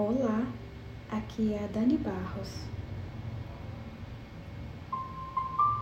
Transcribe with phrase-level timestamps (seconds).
[0.00, 0.46] Olá,
[1.10, 2.50] aqui é a Dani Barros.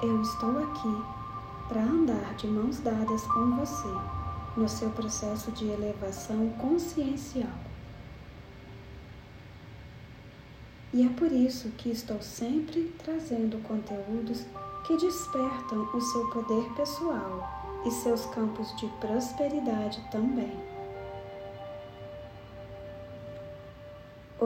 [0.02, 3.88] Eu estou aqui para andar de mãos dadas com você
[4.56, 7.59] no seu processo de elevação consciencial.
[10.95, 14.46] E é por isso que estou sempre trazendo conteúdos
[14.87, 20.76] que despertam o seu poder pessoal e seus campos de prosperidade também.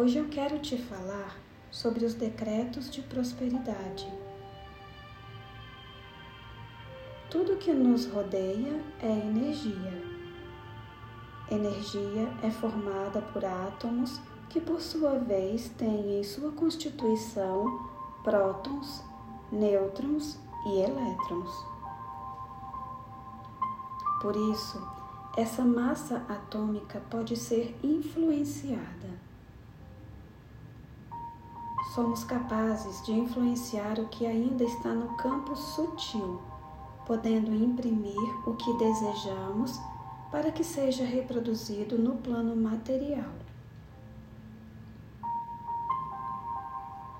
[0.01, 1.37] Hoje eu quero te falar
[1.71, 4.11] sobre os decretos de prosperidade.
[7.29, 10.03] Tudo que nos rodeia é energia.
[11.51, 14.19] Energia é formada por átomos
[14.49, 17.87] que, por sua vez, têm em sua constituição
[18.25, 19.05] prótons,
[19.53, 21.51] nêutrons e elétrons.
[24.23, 24.83] Por isso,
[25.37, 29.30] essa massa atômica pode ser influenciada.
[32.01, 36.41] Somos capazes de influenciar o que ainda está no campo sutil
[37.05, 39.79] podendo imprimir o que desejamos
[40.31, 43.29] para que seja reproduzido no plano material.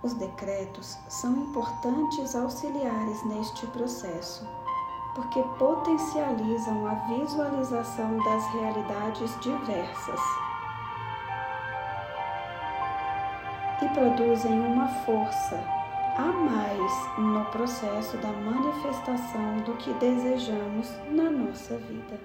[0.03, 4.49] Os decretos são importantes auxiliares neste processo,
[5.15, 10.50] porque potencializam a visualização das realidades diversas
[13.83, 15.57] e produzem uma força
[16.17, 22.21] a mais no processo da manifestação do que desejamos na nossa vida.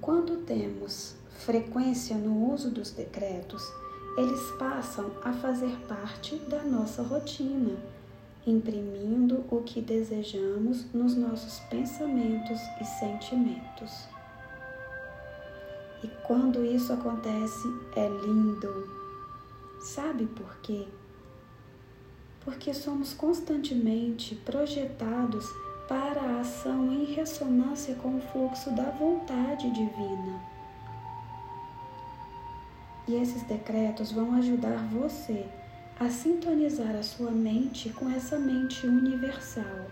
[0.00, 3.62] Quando temos frequência no uso dos decretos,
[4.18, 7.76] eles passam a fazer parte da nossa rotina,
[8.46, 14.11] imprimindo o que desejamos nos nossos pensamentos e sentimentos.
[16.02, 19.02] E quando isso acontece, é lindo
[19.82, 20.86] Sabe por quê?
[22.44, 25.44] Porque somos constantemente projetados
[25.88, 30.40] para a ação em ressonância com o fluxo da vontade divina.
[33.08, 35.44] E esses decretos vão ajudar você
[35.98, 39.86] a sintonizar a sua mente com essa mente universal.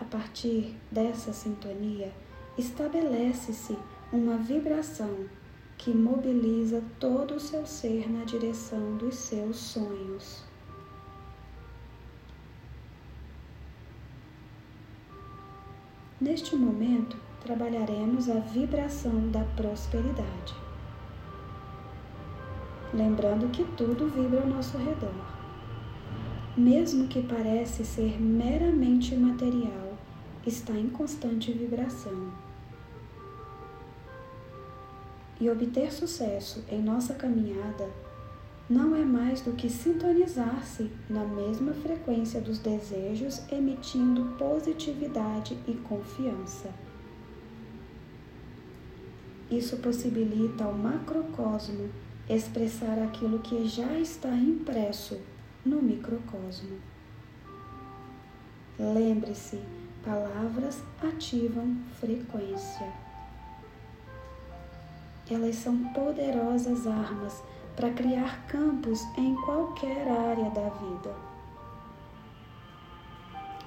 [0.00, 2.12] A partir dessa sintonia,
[2.56, 3.76] estabelece-se
[4.12, 5.26] uma vibração
[5.76, 10.44] que mobiliza todo o seu ser na direção dos seus sonhos.
[16.20, 20.54] Neste momento, trabalharemos a vibração da prosperidade.
[22.92, 25.14] Lembrando que tudo vibra ao nosso redor.
[26.56, 29.87] Mesmo que parece ser meramente material,
[30.46, 32.32] está em constante vibração
[35.40, 37.88] e obter sucesso em nossa caminhada
[38.68, 46.70] não é mais do que sintonizar-se na mesma frequência dos desejos, emitindo positividade e confiança.
[49.50, 51.88] Isso possibilita ao macrocosmo
[52.28, 55.18] expressar aquilo que já está impresso
[55.64, 56.76] no microcosmo.
[58.78, 59.58] Lembre-se,
[60.04, 62.92] palavras ativam frequência.
[65.30, 67.42] Elas são poderosas armas
[67.76, 71.14] para criar campos em qualquer área da vida.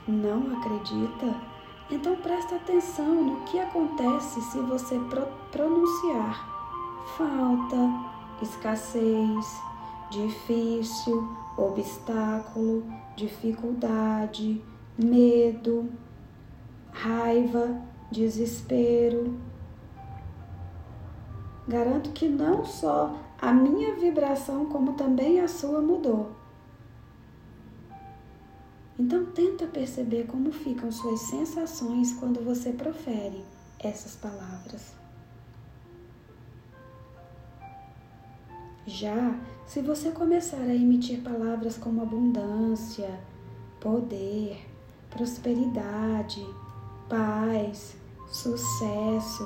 [0.08, 1.52] Não acredita?
[1.90, 6.52] Então presta atenção no que acontece se você pro pronunciar
[7.18, 7.78] falta,
[8.41, 9.62] escassez,
[10.09, 12.84] difícil, obstáculo,
[13.16, 14.62] dificuldade,
[14.97, 15.90] medo,
[17.01, 17.81] raiva,
[18.12, 19.38] desespero,
[21.67, 26.31] Garanto que não só a minha vibração, como também a sua mudou.
[28.99, 33.43] Então tenta perceber como ficam suas sensações quando você profere
[33.79, 34.93] essas palavras.
[38.85, 43.20] Já se você começar a emitir palavras como abundância,
[43.79, 44.67] poder,
[45.09, 46.46] prosperidade,
[47.11, 47.97] paz,
[48.29, 49.46] sucesso,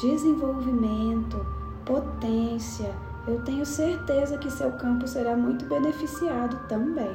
[0.00, 1.44] desenvolvimento,
[1.84, 2.90] potência,
[3.28, 7.14] eu tenho certeza que seu campo será muito beneficiado também.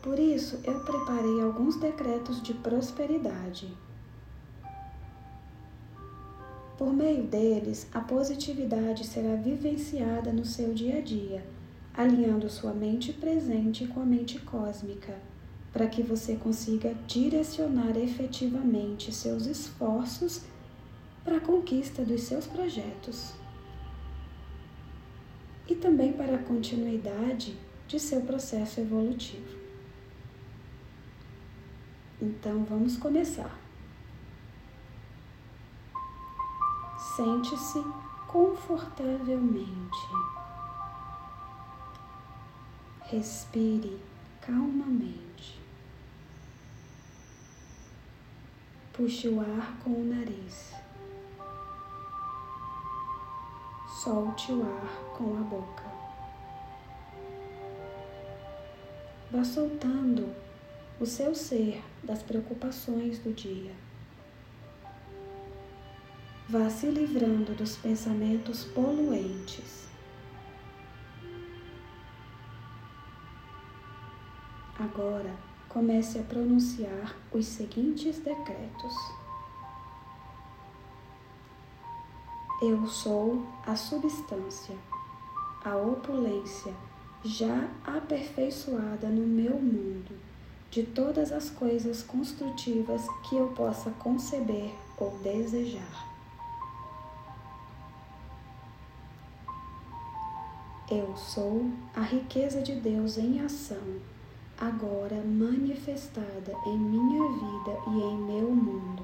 [0.00, 3.76] Por isso, eu preparei alguns decretos de prosperidade.
[6.78, 11.44] Por meio deles, a positividade será vivenciada no seu dia a dia,
[11.94, 15.18] alinhando sua mente presente com a mente cósmica,
[15.72, 20.42] para que você consiga direcionar efetivamente seus esforços
[21.24, 23.32] para a conquista dos seus projetos
[25.68, 27.56] e também para a continuidade
[27.86, 29.58] de seu processo evolutivo.
[32.20, 33.58] Então vamos começar.
[37.16, 37.82] Sente-se
[38.28, 39.98] confortavelmente.
[43.12, 44.00] Respire
[44.40, 45.60] calmamente.
[48.90, 50.72] Puxe o ar com o nariz.
[54.02, 55.84] Solte o ar com a boca.
[59.30, 60.34] Vá soltando
[60.98, 63.74] o seu ser das preocupações do dia.
[66.48, 69.91] Vá se livrando dos pensamentos poluentes.
[74.82, 75.32] Agora
[75.68, 78.92] comece a pronunciar os seguintes decretos.
[82.60, 84.76] Eu sou a substância,
[85.64, 86.74] a opulência
[87.24, 90.18] já aperfeiçoada no meu mundo
[90.68, 96.10] de todas as coisas construtivas que eu possa conceber ou desejar.
[100.90, 104.00] Eu sou a riqueza de Deus em ação,
[104.62, 109.02] agora manifestada em minha vida e em meu mundo.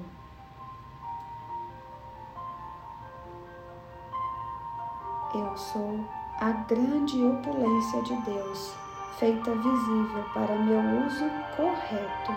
[5.35, 6.05] Eu sou
[6.39, 8.73] a grande opulência de Deus
[9.19, 11.25] feita visível para meu uso
[11.57, 12.33] correto,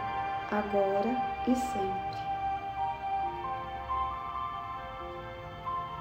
[0.50, 1.16] agora
[1.48, 2.22] e sempre.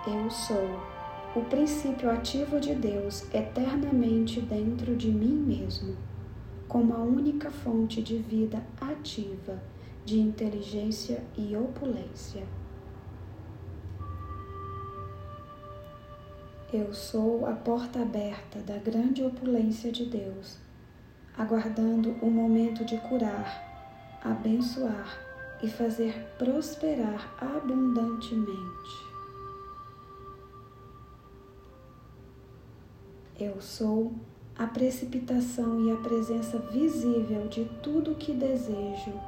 [0.07, 0.81] Eu sou
[1.37, 5.95] o princípio ativo de Deus eternamente dentro de mim mesmo,
[6.71, 9.61] como a única fonte de vida ativa,
[10.07, 12.47] de inteligência e opulência.
[16.73, 20.71] Eu sou a porta aberta da grande opulência de Deus
[21.37, 25.19] aguardando o momento de curar, abençoar
[25.63, 29.11] e fazer prosperar abundantemente.
[33.39, 34.13] Eu sou
[34.61, 39.19] a precipitação e a presença visível de tudo o que desejo.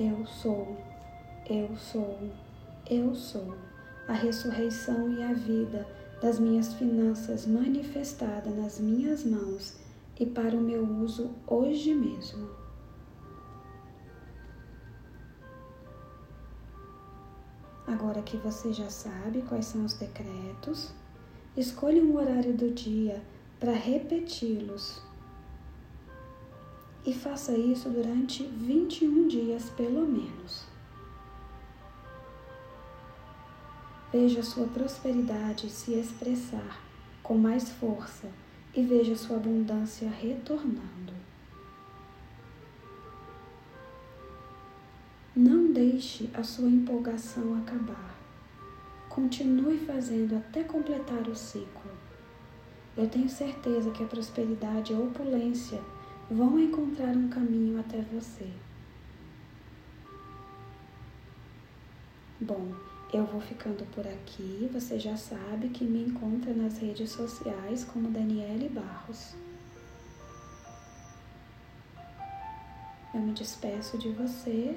[0.00, 0.74] Eu sou,
[1.50, 2.18] eu sou,
[2.88, 3.54] eu sou
[4.08, 5.86] a ressurreição e a vida
[6.22, 9.76] das minhas finanças manifestada nas minhas mãos
[10.18, 12.57] e para o meu uso hoje mesmo.
[17.88, 20.92] Agora que você já sabe quais são os decretos,
[21.56, 23.22] escolha um horário do dia
[23.58, 25.00] para repeti-los.
[27.06, 30.66] E faça isso durante 21 dias pelo menos.
[34.12, 36.82] Veja sua prosperidade se expressar
[37.22, 38.28] com mais força
[38.74, 41.17] e veja sua abundância retornando.
[45.40, 48.12] Não deixe a sua empolgação acabar.
[49.08, 51.92] Continue fazendo até completar o ciclo.
[52.96, 55.80] Eu tenho certeza que a prosperidade e a opulência
[56.28, 58.50] vão encontrar um caminho até você.
[62.40, 62.72] Bom,
[63.12, 64.68] eu vou ficando por aqui.
[64.72, 69.36] Você já sabe que me encontra nas redes sociais como Daniele Barros.
[73.14, 74.76] Eu me despeço de você